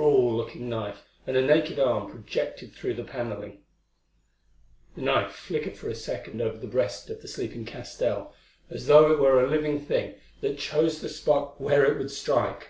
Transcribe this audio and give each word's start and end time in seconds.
A 0.00 0.02
cruel 0.02 0.34
looking 0.34 0.70
knife 0.70 1.02
and 1.26 1.36
a 1.36 1.42
naked 1.42 1.78
arm 1.78 2.10
projected 2.10 2.72
through 2.72 2.94
the 2.94 3.04
panelling 3.04 3.62
The 4.94 5.02
knife 5.02 5.32
flickered 5.32 5.76
for 5.76 5.90
a 5.90 5.94
second 5.94 6.40
over 6.40 6.56
the 6.56 6.66
breast 6.66 7.10
of 7.10 7.20
the 7.20 7.28
sleeping 7.28 7.66
Castell 7.66 8.32
as 8.70 8.86
though 8.86 9.12
it 9.12 9.18
were 9.18 9.44
a 9.44 9.50
living 9.50 9.78
thing 9.78 10.14
that 10.40 10.56
chose 10.58 11.02
the 11.02 11.10
spot 11.10 11.60
where 11.60 11.84
it 11.84 11.98
would 11.98 12.10
strike. 12.10 12.68